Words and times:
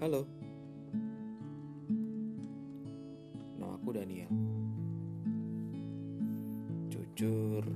Halo, 0.00 0.24
nama 3.60 3.76
aku 3.76 3.92
Daniel. 3.92 4.32
Jujur, 6.88 7.68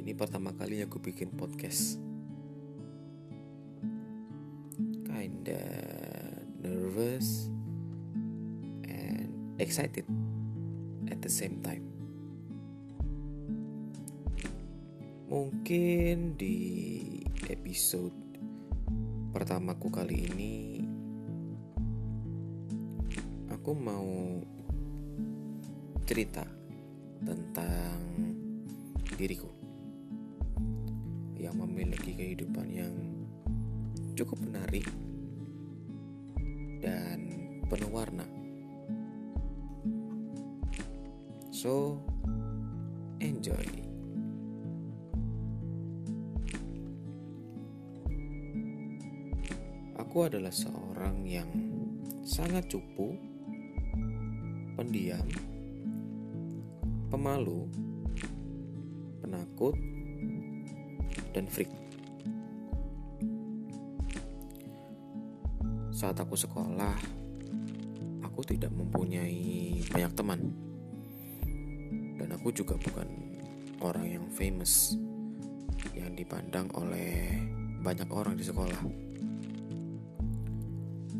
ini 0.00 0.16
pertama 0.16 0.56
kali 0.56 0.80
aku 0.80 0.96
bikin 0.96 1.28
podcast. 1.36 2.00
Kinda 5.04 5.60
nervous 6.56 7.52
and 8.88 9.60
excited 9.60 10.08
at 11.12 11.20
the 11.20 11.28
same 11.28 11.60
time. 11.60 11.84
Mungkin 15.28 16.40
di 16.40 16.56
episode 17.52 18.16
pertamaku 19.36 19.92
kali 19.92 20.32
ini 20.32 20.80
aku 23.60 23.76
mau 23.76 24.40
cerita 26.08 26.40
tentang 27.20 28.00
diriku 29.20 29.52
yang 31.36 31.60
memiliki 31.60 32.16
kehidupan 32.16 32.72
yang 32.72 32.88
cukup 34.16 34.40
menarik 34.40 34.88
dan 36.80 37.20
penuh 37.68 37.92
warna. 37.92 38.24
So, 41.52 42.00
enjoy. 43.20 43.68
Aku 50.00 50.24
adalah 50.24 50.48
seorang 50.48 51.28
yang 51.28 51.52
sangat 52.24 52.72
cupu, 52.72 53.29
pendiam, 54.80 55.28
pemalu, 57.12 57.68
penakut, 59.20 59.76
dan 61.36 61.44
freak. 61.44 61.68
Saat 65.92 66.16
aku 66.24 66.32
sekolah, 66.32 66.96
aku 68.24 68.40
tidak 68.48 68.72
mempunyai 68.72 69.84
banyak 69.92 70.12
teman. 70.16 70.48
Dan 72.16 72.32
aku 72.32 72.48
juga 72.48 72.72
bukan 72.80 73.04
orang 73.84 74.08
yang 74.08 74.24
famous 74.32 74.96
yang 75.92 76.16
dipandang 76.16 76.72
oleh 76.72 77.36
banyak 77.84 78.08
orang 78.08 78.32
di 78.32 78.48
sekolah. 78.48 78.80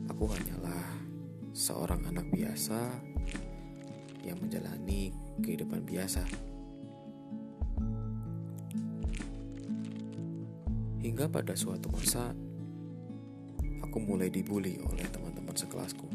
Aku 0.09 0.25
hanyalah 0.33 0.97
seorang 1.53 2.09
anak 2.09 2.25
biasa 2.33 3.11
yang 4.25 4.37
menjalani 4.41 5.13
kehidupan 5.41 5.85
biasa. 5.85 6.25
Hingga 11.01 11.33
pada 11.33 11.57
suatu 11.57 11.89
masa, 11.89 12.37
aku 13.81 13.99
mulai 14.05 14.29
dibully 14.29 14.77
oleh 14.85 15.09
teman-teman 15.09 15.57
sekelasku. 15.57 16.07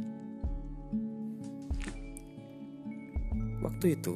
Waktu 3.65 3.97
itu, 3.97 4.13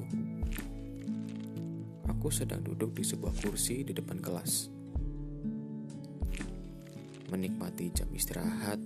aku 2.06 2.30
sedang 2.30 2.62
duduk 2.62 2.94
di 2.94 3.02
sebuah 3.02 3.34
kursi 3.42 3.82
di 3.82 3.98
depan 3.98 4.22
kelas, 4.22 4.70
menikmati 7.34 7.90
jam 7.90 8.10
istirahat 8.14 8.78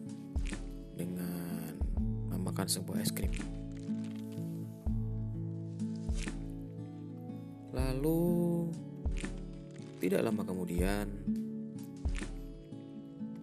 dengan 0.96 1.76
memakan 2.32 2.72
sebuah 2.72 3.04
es 3.04 3.12
krim. 3.12 3.63
Lalu, 7.74 8.70
tidak 9.98 10.22
lama 10.22 10.46
kemudian, 10.46 11.10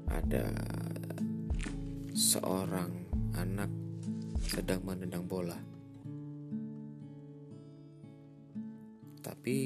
ada 0.06 0.54
seorang 2.14 2.94
anak 3.34 3.66
sedang 4.38 4.86
menendang 4.86 5.26
bola. 5.26 5.58
Tapi 9.18 9.58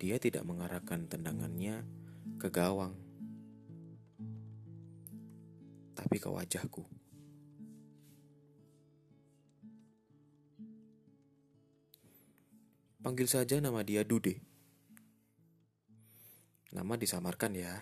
dia 0.00 0.16
tidak 0.16 0.48
mengarahkan 0.48 1.04
tendangannya 1.04 1.84
ke 2.40 2.48
gawang, 2.48 2.96
tapi 5.92 6.16
ke 6.16 6.28
wajahku. 6.32 6.97
Panggil 13.08 13.24
saja 13.24 13.56
nama 13.56 13.80
dia 13.80 14.04
Dude. 14.04 14.36
Nama 16.76 16.92
disamarkan 16.92 17.56
ya. 17.56 17.80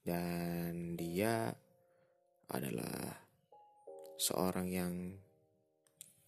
Dan 0.00 0.96
dia 0.96 1.52
adalah 2.48 3.28
seorang 4.16 4.72
yang 4.72 5.20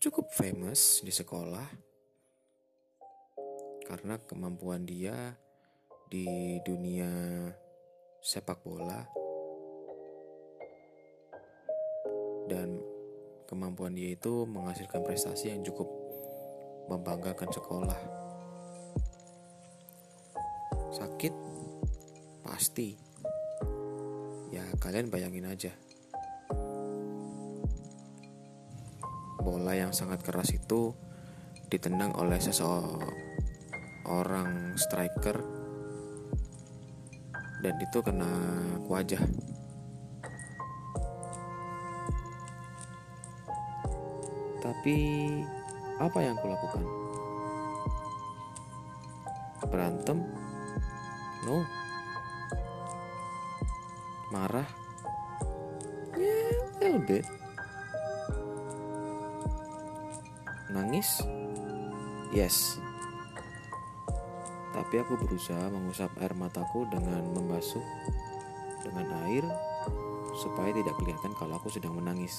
cukup 0.04 0.28
famous 0.36 1.00
di 1.00 1.08
sekolah 1.08 1.64
karena 3.88 4.20
kemampuan 4.20 4.84
dia 4.84 5.32
di 6.12 6.60
dunia 6.60 7.08
sepak 8.20 8.60
bola 8.68 9.00
dan 12.52 12.76
kemampuan 13.48 13.96
dia 13.96 14.12
itu 14.12 14.44
menghasilkan 14.44 15.00
prestasi 15.00 15.56
yang 15.56 15.64
cukup 15.64 16.07
membanggakan 16.88 17.52
sekolah. 17.52 18.00
Sakit 20.88 21.34
pasti. 22.42 22.96
Ya 24.48 24.64
kalian 24.80 25.12
bayangin 25.12 25.44
aja. 25.44 25.70
Bola 29.38 29.76
yang 29.76 29.92
sangat 29.92 30.24
keras 30.24 30.50
itu 30.56 30.96
ditendang 31.68 32.16
oleh 32.16 32.40
seseorang 32.40 33.12
striker 34.80 35.44
dan 37.60 37.74
itu 37.76 38.00
kena 38.00 38.32
wajah. 38.88 39.20
Tapi 44.58 44.96
apa 45.98 46.18
yang 46.22 46.38
kulakukan? 46.38 46.86
Berantem? 49.68 50.24
No. 51.44 51.60
Marah? 54.32 54.68
Yeah, 56.16 56.56
a 56.56 56.78
little 56.80 57.04
bit. 57.04 57.26
Nangis? 60.72 61.20
Yes. 62.32 62.78
Tapi 64.72 64.94
aku 65.02 65.18
berusaha 65.18 65.68
mengusap 65.68 66.12
air 66.22 66.32
mataku 66.38 66.86
dengan 66.88 67.24
membasuh 67.34 67.82
dengan 68.84 69.10
air 69.26 69.44
supaya 70.38 70.70
tidak 70.70 70.94
kelihatan 70.96 71.34
kalau 71.34 71.58
aku 71.58 71.68
sedang 71.72 71.98
menangis. 71.98 72.38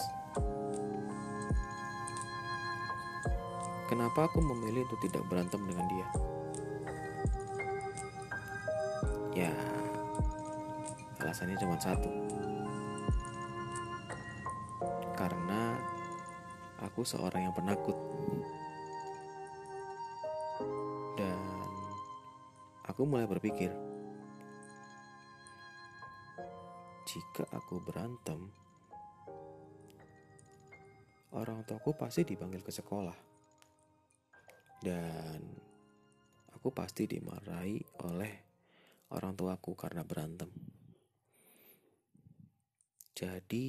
Kenapa 3.89 4.29
aku 4.29 4.37
memilih 4.37 4.85
untuk 4.85 5.01
tidak 5.01 5.25
berantem 5.25 5.65
dengan 5.65 5.89
dia? 5.89 6.07
Ya, 9.33 9.55
alasannya 11.17 11.57
cuma 11.57 11.73
satu. 11.81 12.05
Karena 15.17 15.73
aku 16.85 17.01
seorang 17.01 17.49
yang 17.49 17.55
penakut. 17.57 17.97
Dan 21.17 21.41
aku 22.85 23.09
mulai 23.09 23.25
berpikir, 23.25 23.73
jika 27.09 27.49
aku 27.57 27.81
berantem, 27.81 28.53
orang 31.33 31.65
tuaku 31.65 31.97
pasti 31.97 32.21
dipanggil 32.21 32.61
ke 32.61 32.69
sekolah 32.69 33.28
dan 34.79 35.43
aku 36.55 36.71
pasti 36.71 37.07
dimarahi 37.07 37.79
oleh 38.07 38.33
orang 39.11 39.35
tuaku 39.35 39.75
karena 39.75 40.03
berantem. 40.03 40.51
Jadi 43.15 43.67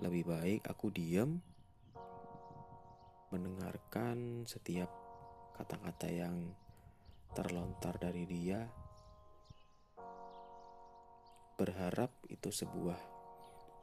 lebih 0.00 0.24
baik 0.28 0.68
aku 0.68 0.92
diam 0.92 1.40
mendengarkan 3.32 4.44
setiap 4.44 4.92
kata-kata 5.56 6.12
yang 6.12 6.52
terlontar 7.32 7.96
dari 7.96 8.28
dia 8.28 8.62
berharap 11.54 12.10
itu 12.28 12.50
sebuah 12.50 12.98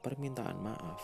permintaan 0.04 0.60
maaf. 0.60 1.04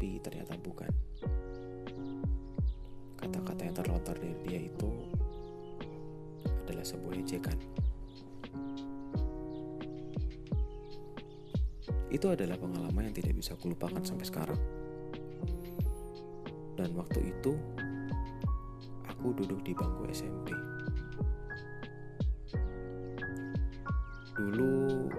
Tapi 0.00 0.16
ternyata 0.16 0.56
bukan. 0.56 0.88
Kata-kata 3.20 3.68
yang 3.68 3.76
terlontar 3.76 4.16
dari 4.16 4.32
dia 4.48 4.64
itu 4.64 4.88
adalah 6.64 6.80
sebuah 6.80 7.20
ejekan. 7.20 7.52
Itu 12.08 12.32
adalah 12.32 12.56
pengalaman 12.56 13.12
yang 13.12 13.16
tidak 13.20 13.36
bisa 13.44 13.52
kulupakan 13.60 14.00
sampai 14.00 14.24
sekarang. 14.24 14.60
Dan 16.80 16.96
waktu 16.96 17.20
itu, 17.36 17.52
aku 19.04 19.36
duduk 19.36 19.60
di 19.68 19.76
bangku 19.76 20.08
SMP. 20.16 20.48
Dulu, 24.32 25.12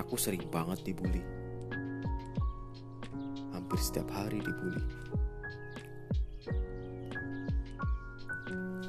aku 0.00 0.16
sering 0.16 0.48
banget 0.48 0.80
dibully. 0.80 1.37
Hampir 3.78 3.94
setiap 3.94 4.10
hari 4.10 4.42
dibully. 4.42 4.82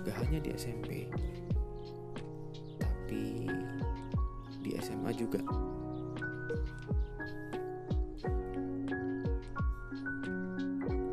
Gak 0.01 0.17
hanya 0.17 0.41
di 0.41 0.49
SMP, 0.57 1.05
tapi 2.81 3.45
di 4.65 4.73
SMA 4.81 5.13
juga. 5.13 5.45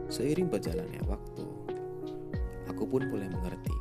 Seiring 0.08 0.48
berjalannya 0.48 1.04
waktu, 1.04 1.44
aku 2.72 2.88
pun 2.88 3.04
mulai 3.12 3.28
mengerti 3.28 3.76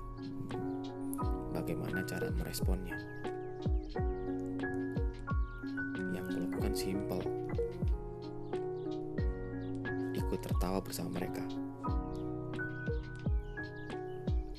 bagaimana 1.55 2.03
cara 2.03 2.27
meresponnya. 2.35 2.99
Yang 6.11 6.25
melakukan 6.35 6.73
simpel, 6.75 7.44
ikut 10.35 10.51
tertawa 10.51 10.83
bersama 10.83 11.15
mereka. 11.15 11.39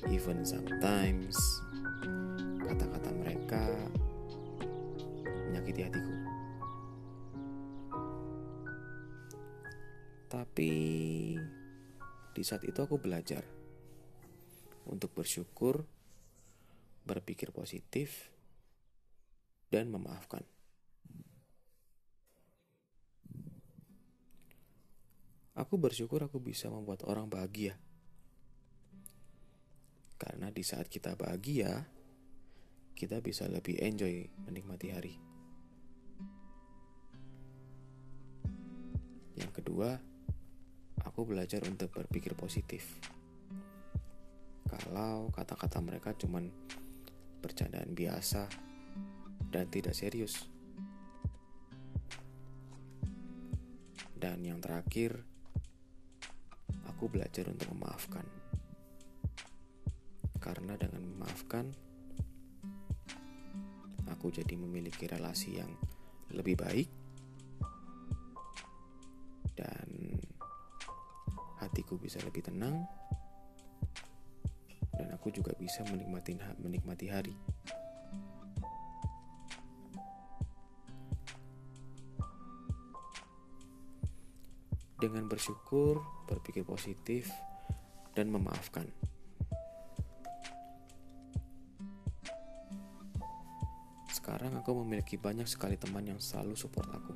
Even 0.09 0.41
sometimes, 0.41 1.37
kata-kata 2.65 3.13
mereka 3.13 3.61
menyakiti 5.21 5.85
hatiku. 5.85 6.15
Tapi 10.33 10.73
di 12.33 12.41
saat 12.41 12.65
itu 12.65 12.81
aku 12.81 12.97
belajar 12.97 13.45
untuk 14.89 15.13
bersyukur, 15.13 15.85
berpikir 17.05 17.53
positif, 17.53 18.33
dan 19.69 19.93
memaafkan. 19.93 20.41
Aku 25.57 25.81
bersyukur 25.81 26.21
aku 26.21 26.37
bisa 26.37 26.69
membuat 26.69 27.01
orang 27.09 27.25
bahagia. 27.25 27.73
Karena 30.21 30.53
di 30.53 30.61
saat 30.61 30.85
kita 30.85 31.17
bahagia, 31.17 31.81
kita 32.93 33.21
bisa 33.25 33.49
lebih 33.49 33.81
enjoy 33.81 34.29
menikmati 34.45 34.87
hari. 34.93 35.13
Yang 39.37 39.51
kedua, 39.61 39.97
aku 41.01 41.25
belajar 41.25 41.65
untuk 41.65 41.89
berpikir 41.93 42.37
positif. 42.37 42.97
Kalau 44.69 45.33
kata-kata 45.33 45.81
mereka 45.81 46.13
cuman 46.13 46.53
bercandaan 47.41 47.97
biasa 47.97 48.45
dan 49.49 49.69
tidak 49.73 49.97
serius. 49.97 50.49
Dan 54.17 54.41
yang 54.41 54.57
terakhir, 54.57 55.21
aku 56.97 57.13
belajar 57.13 57.45
untuk 57.45 57.69
memaafkan. 57.77 58.25
Karena 60.41 60.73
dengan 60.73 61.05
memaafkan, 61.05 61.69
aku 64.09 64.33
jadi 64.33 64.57
memiliki 64.57 65.05
relasi 65.05 65.61
yang 65.61 65.69
lebih 66.33 66.57
baik 66.57 66.89
dan 69.53 70.17
hatiku 71.61 72.01
bisa 72.01 72.17
lebih 72.25 72.41
tenang 72.49 72.81
dan 74.97 75.13
aku 75.13 75.29
juga 75.29 75.53
bisa 75.53 75.85
menikmati 75.85 76.33
menikmati 76.57 77.05
hari. 77.13 77.37
Dengan 84.97 85.29
bersyukur, 85.29 86.01
berpikir 86.25 86.65
positif, 86.65 87.29
dan 88.17 88.33
memaafkan. 88.33 88.89
Sekarang 94.09 94.57
aku 94.57 94.73
memiliki 94.81 95.21
banyak 95.21 95.45
sekali 95.45 95.77
teman 95.77 96.01
yang 96.01 96.17
selalu 96.17 96.57
support 96.57 96.89
aku. 96.89 97.13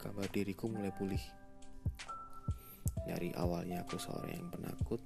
Kabar 0.00 0.28
diriku 0.32 0.72
mulai 0.72 0.90
pulih. 0.96 1.20
Dari 3.04 3.36
awalnya 3.36 3.84
aku 3.84 4.00
seorang 4.00 4.32
yang 4.32 4.48
penakut, 4.48 5.04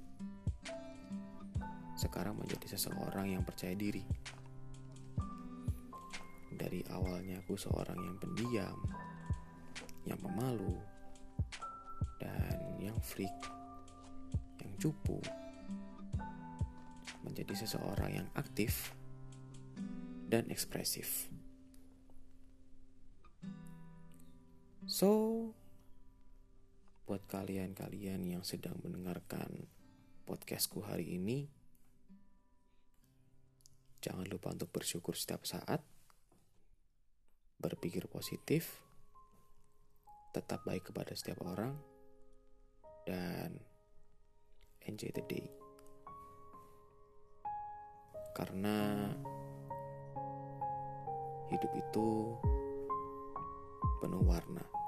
sekarang 1.99 2.39
menjadi 2.39 2.79
seseorang 2.79 3.35
yang 3.35 3.43
percaya 3.43 3.75
diri. 3.75 4.07
Dari 6.69 6.85
awalnya 6.93 7.41
aku 7.41 7.57
seorang 7.57 7.97
yang 7.97 8.21
pendiam, 8.21 8.77
yang 10.05 10.21
pemalu, 10.21 10.77
dan 12.21 12.77
yang 12.77 12.93
freak, 13.01 13.33
yang 14.61 14.69
cupu, 14.77 15.17
menjadi 17.25 17.57
seseorang 17.57 18.21
yang 18.21 18.29
aktif 18.37 18.93
dan 20.29 20.45
ekspresif. 20.53 21.25
So, 24.85 25.09
buat 27.09 27.25
kalian-kalian 27.33 28.29
yang 28.29 28.45
sedang 28.45 28.77
mendengarkan 28.85 29.65
podcastku 30.29 30.85
hari 30.85 31.17
ini, 31.17 31.49
jangan 34.05 34.29
lupa 34.29 34.53
untuk 34.53 34.69
bersyukur 34.69 35.17
setiap 35.17 35.49
saat, 35.49 35.81
berpikir 37.59 38.07
positif, 38.07 38.79
tetap 40.31 40.63
baik 40.63 40.89
kepada 40.89 41.11
setiap 41.11 41.43
orang, 41.43 41.75
dan 43.03 43.59
enjoy 44.87 45.11
the 45.11 45.23
day. 45.27 45.47
Karena 48.31 49.11
hidup 51.51 51.71
itu 51.75 52.07
penuh 53.99 54.23
warna. 54.23 54.78